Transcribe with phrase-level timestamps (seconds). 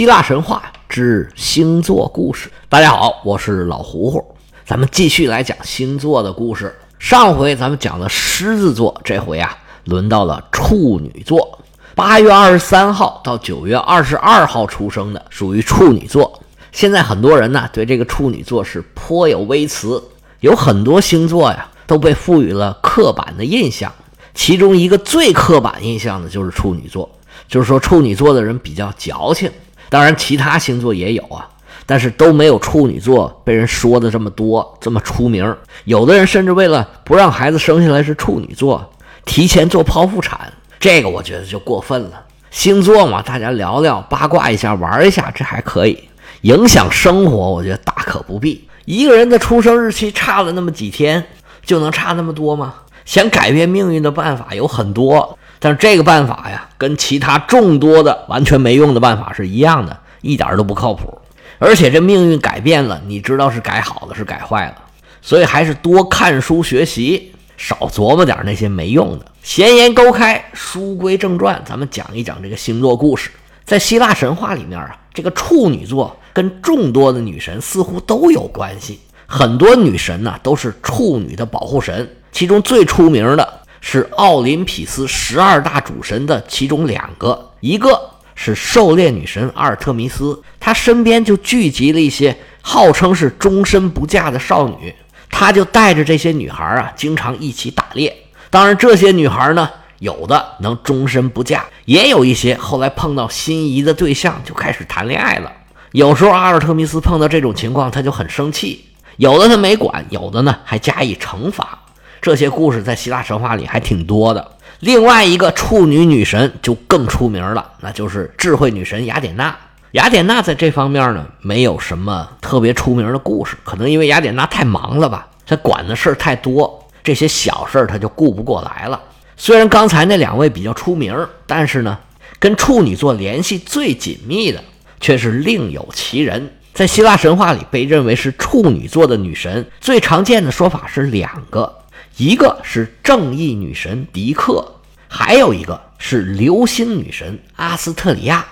[0.00, 2.50] 希腊神话之星座故事。
[2.70, 4.34] 大家好，我是老胡胡，
[4.64, 6.74] 咱们继续来讲星座的故事。
[6.98, 11.58] 上回咱们讲了狮子座，这回啊，轮到了处女座。
[11.94, 16.40] 八月二十三号到九月二十二号出生的，属于处女座。
[16.72, 20.02] 现在很多人呢，对这个处女座是颇有微词，
[20.40, 23.92] 有很多星座呀，都被赋予了刻板的印象。
[24.32, 27.06] 其中一个最刻板印象的就是处女座，
[27.46, 29.52] 就是说处女座的人比较矫情。
[29.90, 31.46] 当然，其他星座也有啊，
[31.84, 35.54] 但是都没有处女座被人说的这么多，这么出名。
[35.84, 38.90] 有的人甚至为了不让孩子生下来是处女座，
[39.26, 42.22] 提前做剖腹产，这个我觉得就过分了。
[42.50, 46.08] 星座嘛，大家聊聊八卦一下，玩一下，这还可以。
[46.42, 48.66] 影响生活，我觉得大可不必。
[48.84, 51.24] 一个人的出生日期差了那么几天，
[51.64, 52.74] 就能差那么多吗？
[53.04, 61.16] 想改变命运的办法有很多，但是这个办法呀，跟其他众多的完全没用的办法是一样的，一点都不靠谱。
[61.58, 64.76] 而且这命运改变了，你知道是改好了是改坏了，
[65.20, 69.26] 所以还是多看书学习，少琢磨点那些没用的。
[69.42, 73.30] 闲言勾开，书归正传，咱们讲一讲这个星座故事。
[73.66, 82.10] 在希腊神话里面啊，这个处女座跟众多的女神似乎都有关系，很多女神呢都是处女的保护神。
[82.32, 94.94] 其中最出名的是奥林匹斯十二大主神的其中两个，一个是狩猎女神阿尔特弥斯，她身边就聚集了一些号称是终身不嫁的少女，
[95.30, 98.14] 她就带着这些女孩啊，经常一起打猎。
[98.50, 105.50] 当然，这些女孩呢，有的能终身不嫁，也有一些后来碰到心仪的对象就开始谈恋爱了。
[105.92, 108.84] 有时候阿尔特弥斯碰到这种情况，他就很生气，
[109.16, 111.78] 有的他没管，有的呢还加以惩罚。
[112.20, 114.46] 这些故事在希腊神话里还挺多的。
[114.80, 119.54] 另外一个处女女神就更出名了，那就是智慧女神雅典娜。
[119.92, 129.00] 雅典娜在这方面呢，没有什么特别出名的故事，可能因为雅典娜太忙了吧，她管的事儿太多，这些小事儿她就顾不过来了。
[129.36, 131.14] 虽然刚才那两位比较出名，
[131.46, 131.98] 但是呢，
[132.38, 134.62] 跟处女座联系最紧密的
[135.00, 136.54] 却是另有其人。
[136.72, 141.79] 在希腊神话里，被认为是处女座的女神，最常见的说法是两个。
[142.16, 144.74] 一个是正义女神狄克，
[145.08, 148.44] 还有一个是流星女神阿斯特里亚。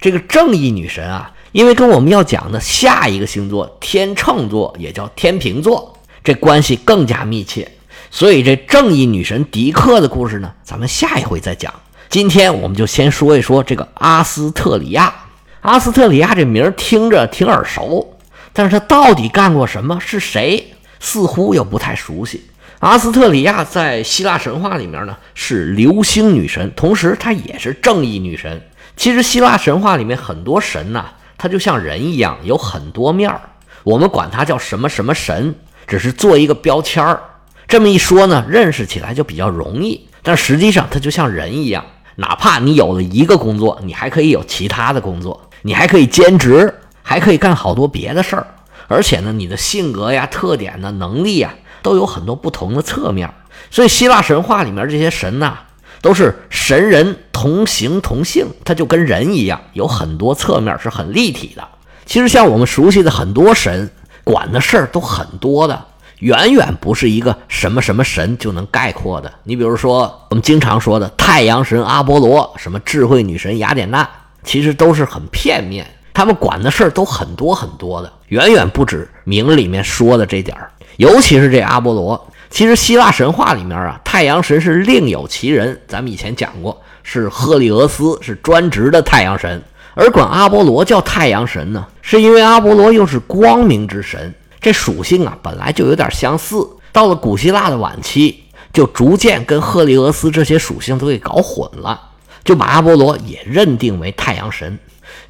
[0.00, 7.70] 这个正义女神啊，因为跟我们要讲的下一个星座天秤座，也叫天平座，这关系更加密切，
[8.10, 11.72] 所以这正义女神狄克的故事呢，咱们下一回再讲。
[12.08, 15.14] 今天我们就先说一说这个阿斯特里亚。
[15.60, 18.16] 阿斯特里亚这名听着挺耳熟，
[18.54, 20.00] 但是她到底干过什么？
[20.00, 20.72] 是谁？
[20.98, 22.44] 似乎又不太熟悉。
[22.80, 28.58] 阿斯特里亚在希腊神话里面呢是流星女神，同时她也是正义女神。
[28.96, 31.04] 其实希腊神话里面很多神呐，
[31.36, 33.38] 她就像人一样，有很多面儿。
[33.82, 35.54] 我们管她叫什么什么神，
[35.86, 37.20] 只是做一个标签儿。
[37.68, 40.08] 这么一说呢，认识起来就比较容易。
[40.22, 41.84] 但实际上，她就像人一样，
[42.16, 48.46] 哪怕你有了一个工作，你还可以有其他的工作，你还可以兼职，还可以干好多别的事儿。
[48.88, 51.52] 而且呢，你的性格呀、特点呢、能力呀。
[51.82, 53.32] 都有很多不同的侧面，
[53.70, 55.58] 所以希腊神话里面这些神呐，
[56.00, 61.66] 都是神人同形同性，他就跟人一样，有很多侧面是很立体的。
[62.06, 63.90] 其实像我们熟悉的很多神，
[64.24, 65.84] 管的事儿都很多的，
[66.18, 69.32] 远远不是一个什么什么神就能概括的。
[69.44, 74.08] 你比如说我们经常说的太阳神阿波罗，什么智慧女神雅典娜，
[74.42, 80.70] 其实都是很片面，他们管的事儿都很多很多的，远远不止名里面说的这点儿。
[80.96, 85.80] 尤其是这阿波罗，其实希腊神话里面啊，太阳神是另有其人。
[85.86, 89.62] 咱们以前讲过，是赫利俄斯，是专职的太阳神。
[89.94, 96.66] 而管阿波罗叫太阳神呢，是因为阿波罗又是光明之神，这属性啊本来就有点相似。
[96.92, 102.00] 到了古希腊的晚期，就逐渐跟赫利俄斯这些属性都给搞混了，
[102.44, 104.78] 就把阿波罗也认定为太阳神。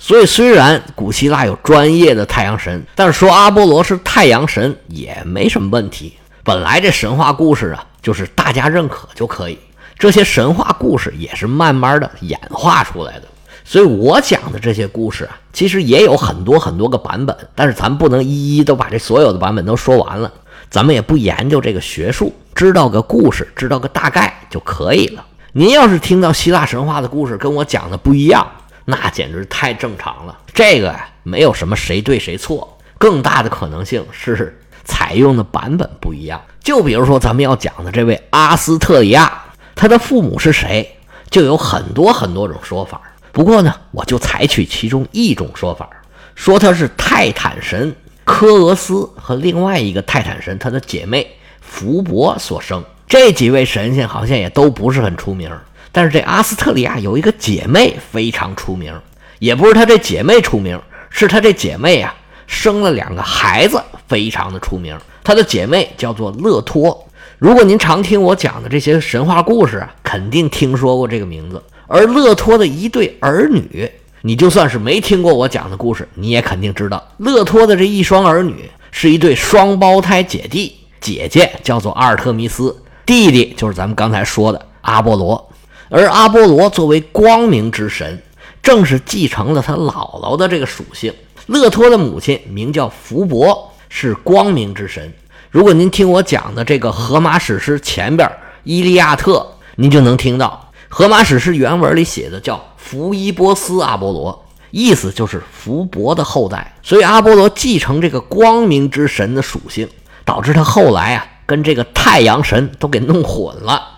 [0.03, 6.14] 所以，虽然古希腊有专业的太阳神，但是说阿波罗是太阳神也没什么问题。
[6.43, 9.58] 本来这神话故事啊，就是大家认可就可以。
[9.99, 13.25] 这些神话故事也是慢慢的演化出来的。
[13.62, 20.32] 所以我讲的这些故事啊，其实也有很多很多个版本，但是咱不能一一都把这所有的版本都说完了。
[20.70, 25.26] 咱们也不研究这个学术，知道个故事，知道个大概就可以了。
[25.52, 28.50] 您要是听到希腊神话的故事跟我讲的不一样，
[28.90, 36.42] 那简直太正常了，这个呀没有什么谁对谁错，更大的可能性是采用的版本不一样。
[36.62, 39.42] 就比如说咱们要讲的这位阿斯特里亚，
[39.75, 40.96] 他的父母是谁，
[41.31, 43.00] 就有很多很多种说法。
[43.32, 45.88] 不过呢，我就采取其中一种说法，
[46.34, 47.94] 说他是泰坦神
[48.25, 51.26] 科俄斯和另外一个泰坦神他的姐妹
[51.60, 52.84] 福伯所生。
[53.06, 55.50] 这几位神仙好像也都不是很出名，
[55.92, 58.94] 但是这阿斯特里亚有一个姐妹非常出名，
[59.38, 62.14] 也不是她这姐妹出名，是她这姐妹啊
[62.46, 64.96] 生了两个孩子，非常的出名。
[65.25, 67.06] 她的姐妹叫做勒托。
[67.38, 71.62] 如果您常听我讲的这些神话故事啊，肯定听说过这个名字。
[71.87, 73.90] 而勒托的一对儿女，
[74.22, 82.76] 你就算是没听过我讲的故事，你也肯定知道，勒托的这一双儿女是一对双胞胎姐弟，姐姐叫做阿尔特弥斯。
[83.04, 85.50] 弟弟就是咱们刚才说的阿波罗，
[85.90, 88.22] 而阿波罗作为光明之神，
[88.62, 91.12] 正是继承了他姥姥的这个属性。
[91.46, 95.12] 勒托的母亲名叫福伯，是光明之神。
[95.50, 98.28] 如果您听我讲的这个荷马史诗前边
[98.62, 99.38] 《伊利亚特》，
[99.75, 106.72] 您就能听到荷马史诗原文里写的叫福伊波斯阿波罗，意思就是福伯的后代。
[106.82, 109.88] 所以阿波罗继承这个光明之神的属性，
[110.25, 111.26] 导致他后来啊。
[111.46, 113.89] 跟这个太阳神都给弄混了。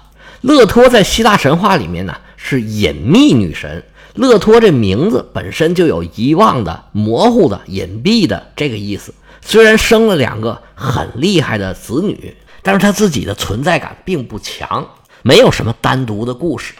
[0.43, 3.83] 勒托在希腊神话里面呢是隐秘女神。
[4.15, 9.15] 勒托这名字本身就有遗忘的、模糊的、隐蔽的这个意思。
[9.41, 14.87] 虽然生了两个很厉害的子女，但是他自己的存在感并不强，
[15.23, 16.75] 没有什么单独的故事。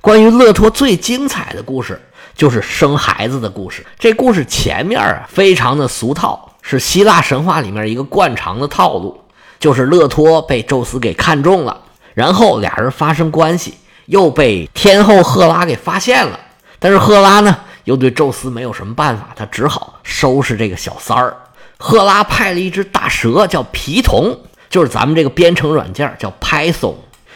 [0.00, 2.00] 关于勒托最精彩的故事
[2.36, 3.84] 就是生孩子的故事。
[3.98, 9.18] 这故事前面啊非常的俗套，是希腊神话里面一个惯常的套路。
[9.58, 11.80] 就是勒托被宙斯给看中了，
[12.16, 13.74] 然后俩人发生关系，
[14.06, 16.40] 又被天后赫拉给发现了。
[16.78, 17.54] 但是赫拉呢，
[17.84, 21.36] 又对宙斯没有什么办法，他只好收拾这个小三儿。
[21.76, 24.34] 赫拉派了一只大蛇，叫皮童，
[24.70, 26.94] 就是咱们这个编程软件叫 Python，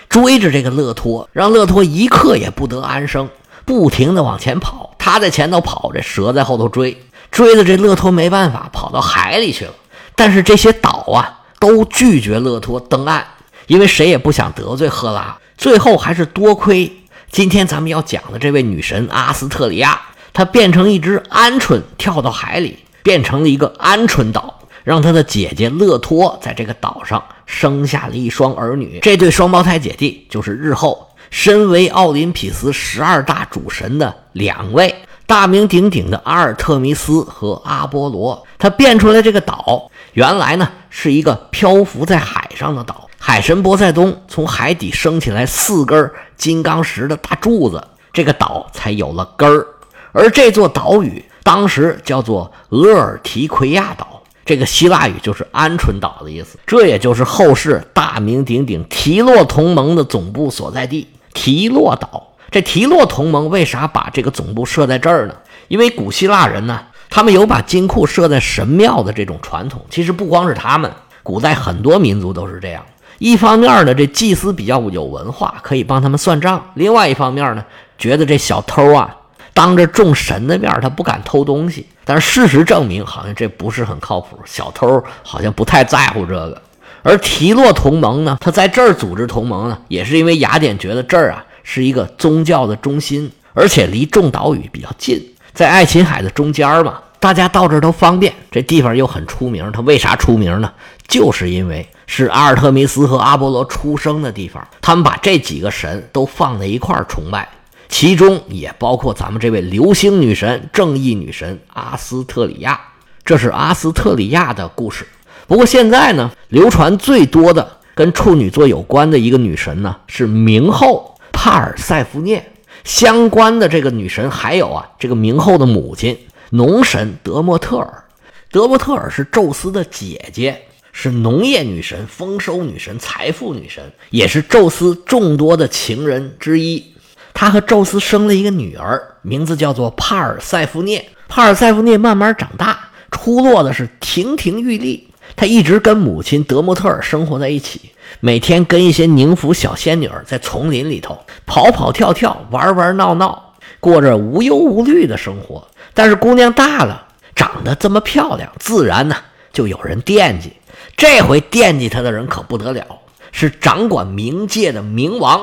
[0.09, 3.29] 追着这个勒托，让勒托一刻也不得安生，
[3.67, 4.95] 不停的往前跑。
[4.97, 6.99] 他在前头跑，这蛇在后头追，
[7.31, 9.73] 追的这勒托没办法，跑到海里去了。
[10.17, 11.37] 但是这些岛啊。
[11.61, 13.23] 都拒绝勒托登岸，
[13.71, 15.39] 因为谁也不想得罪赫拉。
[15.57, 16.93] 最后还是多亏
[17.31, 20.01] 今天咱们要讲的这位女神阿斯特里亚，
[20.33, 28.99] 她变成一只鹌鹑跳到海里，变成了一个鹌鹑岛，让她的姐姐勒托在这个岛上生下了一双儿女。
[29.03, 34.93] 这对双胞胎姐弟就是日后身为奥林匹斯十二大主神的两位
[35.27, 38.45] 大名鼎鼎的阿尔特弥斯和阿波罗。
[38.59, 40.69] 他变出来这个岛，原来呢。
[40.93, 49.67] 是一个漂浮在海上的岛，海神波塞冬从海底升起来四根金刚石的大柱子，这个岛才有了根儿。
[50.13, 56.59] 而这座岛屿当时叫做俄尔提奎亚岛，这个希腊语就是鹌鹑岛的意思。
[56.67, 62.27] 这也就是后世大名鼎鼎提洛同盟的总部所在地——提洛岛。
[62.51, 65.35] 这提洛同盟为啥把这个总部设在这儿呢？
[65.69, 66.87] 因为古希腊人呢。
[67.13, 70.89] 他们有把金库设在神庙的这种传统，其实不光是他们，
[71.25, 72.87] 古代很多民族都是这样。
[73.21, 77.63] 一方面呢，这祭司比较有文化，可以帮他们算账；另外一方面呢，
[77.99, 79.15] 觉得这小偷啊，
[79.53, 81.87] 当着众神的面他不敢偷东西。
[82.07, 86.63] 但是事实证明，好像这不是很靠谱，小偷好像不太在乎这个。
[87.03, 95.23] 而提洛同盟呢，他在这儿组织同盟呢，也是因为雅典觉得这儿啊是一个宗教的中心，而且离众岛屿比较近。
[95.53, 98.35] 在爱琴海的中间嘛，大家到这儿都方便。
[98.51, 100.73] 这地方又很出名，它为啥出名呢？
[101.07, 104.67] 就是因为是阿尔特弥斯和阿波罗出生的地方。
[104.81, 107.49] 他们把这几个神都放在一块儿崇拜，
[107.89, 112.81] 其中也包括咱们这位流星女神、正义女神阿斯特里亚。
[113.25, 115.07] 这是阿斯特里亚的故事。
[115.47, 122.45] 不过现在呢，流传最多的跟处女座有关的一个女神呢，是冥后帕尔塞福涅。
[122.83, 126.17] 相关的这个女神还有啊，这个冥后的母亲
[126.51, 128.05] 农神德莫特尔。
[128.51, 136.85] 德莫特尔是宙斯的姐姐，是农业女神、丰收女神、财富女神，也是宙斯众多的情人之一。
[137.33, 141.09] 她和宙斯生了一个女儿，名字叫做帕尔塞夫涅。
[141.29, 145.07] 帕尔塞夫涅慢慢长大，出落的是亭亭玉立。
[145.37, 147.81] 她一直跟母亲德莫特尔生活在一起。
[148.19, 151.17] 每天跟一些宁芙小仙女在丛林里头
[151.47, 155.65] 跑跑跳跳、玩玩闹闹，过着无忧无虑的生活。
[155.95, 159.17] 但是姑娘大了，长得这么漂亮，自然呢
[159.53, 160.53] 就有人惦记。
[160.97, 162.85] 这回惦记她的人可不得了，
[163.33, 165.41] 是掌管冥界的冥王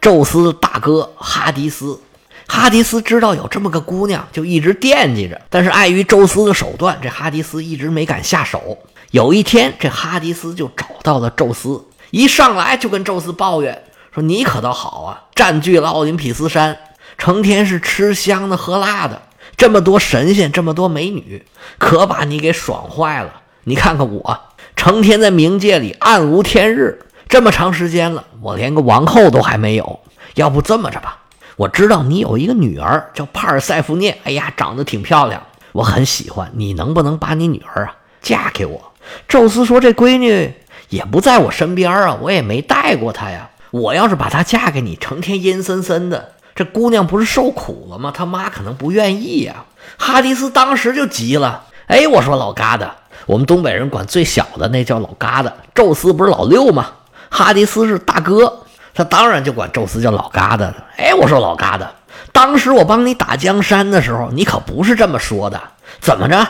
[0.00, 2.00] 宙斯大哥哈迪斯。
[2.46, 5.40] 哈迪斯知道有这么个姑娘，就一直惦记着。
[5.48, 8.78] 但是碍于宙斯的手段，这哈迪斯一直没敢下手。
[9.12, 11.82] 有一天，这哈迪斯就找到了宙斯。
[12.10, 13.82] 一上来就跟宙斯抱怨
[14.12, 16.76] 说：“你可倒好啊，占据了奥林匹斯山，
[17.16, 19.22] 成天是吃香的喝辣的，
[19.56, 21.44] 这么多神仙，这么多美女，
[21.78, 23.42] 可把你给爽坏了。
[23.64, 24.40] 你看看我，
[24.76, 30.00] 成天在冥界里暗无天日，这么长时间了，我连个王后都还没有。
[30.34, 31.18] 要不这么着吧，
[31.56, 35.42] 我知道你有一个女儿叫帕尔塞福涅，哎呀，长得挺漂亮，
[35.72, 36.50] 我很喜欢。
[36.54, 38.92] 你能不能把你女儿啊嫁给我？
[39.28, 40.52] 宙斯说：“这闺女
[40.88, 43.50] 也不在我身边啊，我也没带过她呀。
[43.70, 48.12] 我要是把她嫁给你，成天阴森森的。”这姑娘不是受苦了吗？
[48.14, 49.64] 他妈可能不愿意呀。
[49.98, 51.64] 哈迪斯当时就急了。
[51.86, 52.88] 哎，我说老疙瘩，
[53.26, 55.52] 我们东北人管最小的那叫老疙瘩。
[55.74, 56.92] 宙斯不是老六吗？
[57.28, 60.86] 哈迪斯是大哥，他当然就管宙斯叫老疙瘩了。
[60.96, 61.86] 哎，我说老疙瘩，
[62.32, 65.60] 当时我帮你打江山的时候，你可不是这么说的。
[66.00, 66.46] 怎么着？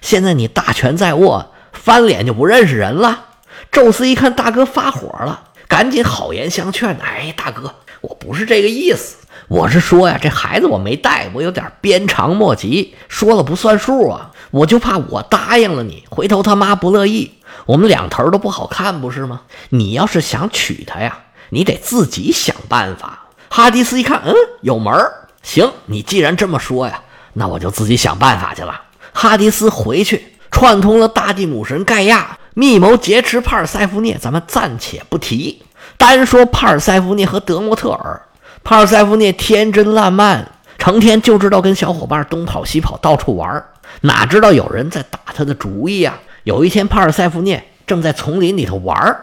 [0.00, 3.24] 现在你大权在握，翻脸就不认识人了？
[3.72, 6.96] 宙斯一看大哥发火了，赶紧好言相劝。
[7.02, 9.16] 哎，大哥，我不是这个意思。
[9.48, 14.30] 我是说呀，这孩子我没带，我有点鞭长莫及，说了不算数啊！
[14.50, 17.32] 我就怕我答应了你，回头他妈不乐意，
[17.64, 19.40] 我们两头都不好看，不是吗？
[19.70, 23.28] 你要是想娶她呀，你得自己想办法。
[23.48, 27.00] 哈迪斯一看，嗯，有门儿，行，你既然这么说呀，
[27.32, 28.82] 那我就自己想办法去了。
[29.14, 35.62] 哈迪斯回去串通了大地母神盖亚，密谋劫持帕尔塞福涅，咱们暂且不提，
[35.96, 38.20] 单说帕尔塞福涅和德莫特尔。
[38.64, 43.64] 帕尔塞福涅天真烂漫，成天就知道跟小伙伴东跑西跑，到处玩
[44.02, 46.18] 哪知道有人在打他的主意呀？
[46.44, 49.16] 有一天，帕尔塞福涅正在丛林里头玩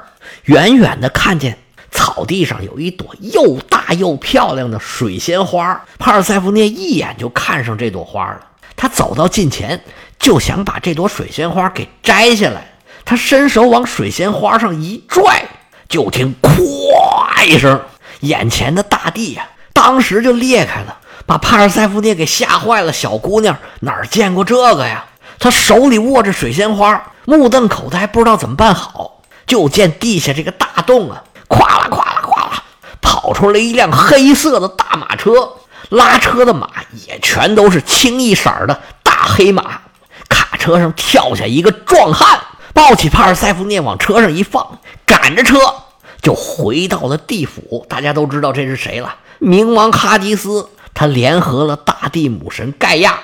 [0.45, 1.57] 远远的看见
[1.91, 5.79] 草地上有一朵又大又漂亮的水仙花。
[5.99, 8.39] 帕尔塞福涅一眼就看上这朵花了，
[8.75, 9.79] 他走到近前，
[10.17, 12.71] 就想把这朵水仙花给摘下来。
[13.05, 15.45] 他伸手往水仙花上一拽，
[15.87, 17.79] 就听“咵”一声。
[18.21, 22.93] 眼前的大地呀，当时就裂开了，把帕尔塞夫涅给吓坏了。
[22.93, 25.05] 小姑娘哪儿见过这个呀？
[25.39, 29.21] 她手里握着水仙花，目瞪口呆，不知道怎么办好。
[29.45, 32.63] 就见地下这个大洞啊，咵啦咵啦咵啦，
[33.01, 35.51] 跑出来一辆黑色的大马车，
[35.89, 36.67] 拉车的马
[37.05, 39.81] 也全都是清一色的大黑马。
[40.27, 42.39] 卡车上跳下一个壮汉，
[42.73, 45.59] 抱起帕尔塞夫涅往车上一放，赶着车。
[46.25, 49.15] 就回到了地府，大家都知道这是谁了？
[49.39, 53.19] 冥王哈迪斯，他联合了大地母神盖亚，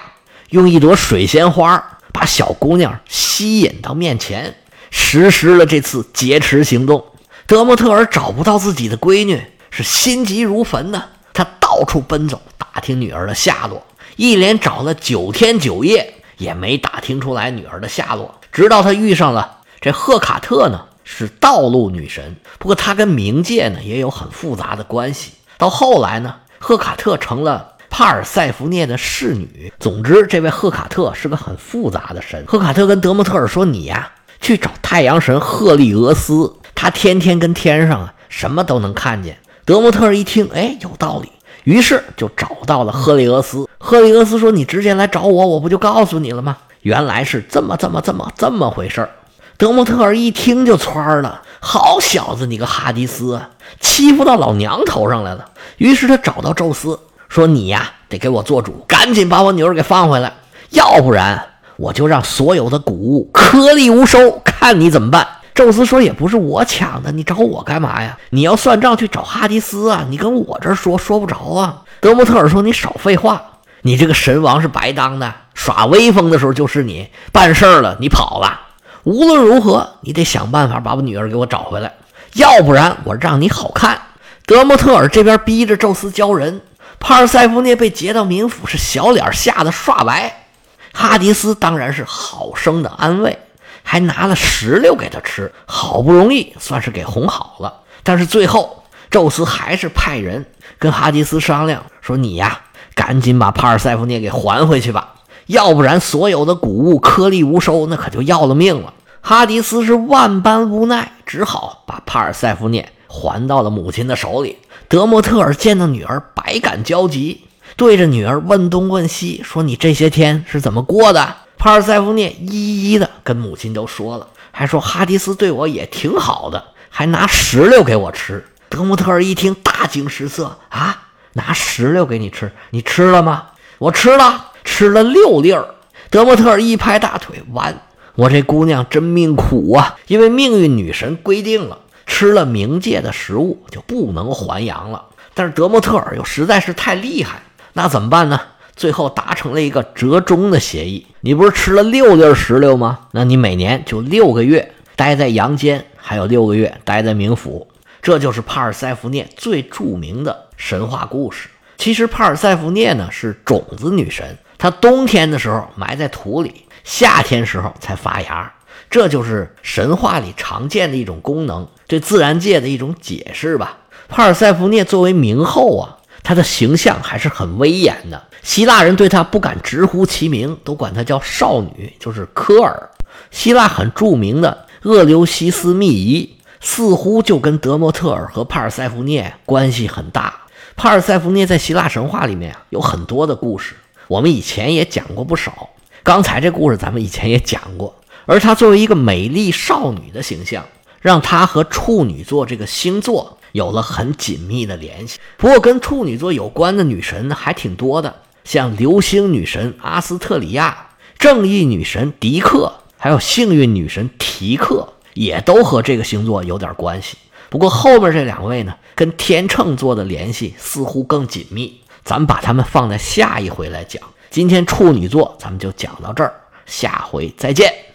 [0.51, 4.55] 用一朵水仙花把小姑娘吸引到面前，
[4.91, 7.03] 实施了这次劫持行动。
[7.47, 9.41] 德莫特尔找不到自己的闺女，
[9.71, 11.05] 是心急如焚呢。
[11.33, 13.81] 他到处奔走，打听女儿的下落，
[14.15, 18.35] 一连找了九天九夜，也没打听出来女儿的下落。
[18.51, 20.85] 直到他遇上了这赫卡特呢。
[21.03, 25.33] 是道路女神，不过她跟冥界呢也有很复杂的关系。
[25.57, 29.71] 到后来呢，赫卡特成了帕尔塞福涅的侍女。
[29.79, 32.43] 总之，这位赫卡特是个很复杂的神。
[32.47, 41.31] 赫卡特跟德莫特尔说：“你呀，去找太阳神赫利俄斯，他天天跟天上啊什么都能看见。”德莫特尔一听，哎，有道理，
[41.63, 43.67] 于是就找到了赫利俄斯。
[43.77, 46.57] 赫利俄斯说：“你直接来找我，我不就告诉你了吗？
[46.81, 49.09] 原来是这么这么这么这么回事儿。”
[49.57, 53.39] 德莫特尔一听就窜了，好小子，你个哈迪斯，
[53.79, 55.45] 欺负到老娘头上来了。
[55.77, 60.33] 于是他找到宙斯，说：“你呀，得给我做主，赶紧把我女儿给放回来，
[60.71, 61.41] 要不然
[61.77, 68.17] 我就让所有的谷物颗粒无收，看你怎么办。”宙斯说：“也不是我抢的，你找我干嘛呀？
[68.31, 73.41] 你要算账去找哈迪斯啊，你跟我这说说不着啊。”德莫特尔说：“你少废话，
[73.83, 78.59] 你这个神王是白当的，耍威风的时候就是你，办事儿了你跑了。”
[79.03, 81.93] 无论如何，你得想办法把我女儿给我找回来，
[82.33, 83.99] 要不然我让你好看。
[84.45, 86.61] 德莫特尔这边逼着宙斯交人，
[86.99, 90.45] 帕尔塞福涅被劫到冥府，是小脸吓得刷白。
[90.93, 93.39] 哈迪斯当然是好生的安慰，
[93.81, 97.73] 还拿了石榴给他吃，好不容易算是给哄好了。
[98.03, 100.45] 但是最后，宙斯还是派人
[100.77, 102.59] 跟哈迪斯商量说：“你呀，
[102.93, 105.13] 赶紧把帕尔塞福涅给还回去吧。”
[105.51, 108.93] 要不然，所有的谷物颗粒无收，那可就要了命了。
[109.21, 114.57] 哈迪斯是万般无奈，只好把帕尔塞夫涅还到了母亲的手里。
[114.87, 117.41] 德莫特尔见到女儿，百感交集，
[117.75, 128.43] 对着女儿问东问西，说：“你这些天是怎么过的？”帕尔塞夫涅一一的跟母亲都说了，还说哈迪斯对我也挺好的，还拿石榴给我吃。
[128.69, 131.03] 德莫特尔一听，大惊失色：“啊，
[131.33, 132.51] 拿石榴给你吃？
[132.71, 133.43] 你吃了吗
[133.77, 135.75] ？”“我吃了。”吃了六粒儿，
[136.09, 137.81] 德莫特一拍大腿，完！
[138.15, 139.97] 我这姑娘真命苦啊！
[140.07, 145.05] 因为命运女神规定了，吃了冥界的食物就不能还阳了。
[145.33, 147.41] 但是德莫特尔又实在是太厉害，
[147.73, 148.39] 那怎么办呢？
[148.75, 151.07] 最后达成了一个折中的协议。
[151.21, 153.07] 你不是吃了六粒石榴吗？
[153.11, 157.67] 那你每年就六个月待在阳间，还有六个月待在冥府。
[158.01, 161.47] 这就是帕尔塞福涅最著名的神话故事。
[161.77, 168.53] 其实帕尔塞福涅呢是种子女神，她冬天的时候埋在土里，夏天时候才发芽。
[168.91, 173.79] 这就是神话里常见的一种功能，对自然界的一种解释吧。
[174.07, 175.97] 帕尔塞福涅作为冥后啊。
[176.21, 182.91] 她的形象还是很威严的，希腊人对她不敢直呼其名，都管她叫少女，就是科尔。
[183.31, 190.41] 希腊很著名的厄琉西斯密仪，似乎就跟德莫特尔和帕尔塞福涅关系很大。
[190.75, 193.73] 帕尔塞福涅在希腊神话里面有很多的故事，
[194.11, 195.69] 我们以前也讲过不少。
[196.03, 200.65] 刚才这故事咱们以前也讲过，而她作为一个美丽少女的形象，
[200.99, 203.37] 让她和处女座这个星座。
[203.53, 205.19] 有了很紧密的联系。
[205.37, 208.13] 不过，跟处女座有关的女神还挺多的，
[208.43, 217.17] 像流星女神阿斯特里亚、正义女神狄克，还有幸运女神提克，也都和这个星座有点关系。
[217.49, 221.80] 不过后面这两位呢，跟天秤座的联系似乎更紧密。
[222.03, 224.01] 咱们把它们放在下一回来讲。
[224.29, 226.33] 今天处女座咱们就讲到这儿，
[226.65, 227.90] 下回再见。